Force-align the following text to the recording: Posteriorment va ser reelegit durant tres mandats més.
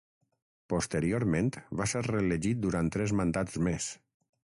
Posteriorment 0.73 1.51
va 1.81 1.87
ser 1.91 2.01
reelegit 2.07 2.63
durant 2.65 2.89
tres 2.97 3.15
mandats 3.21 3.59
més. 3.69 3.91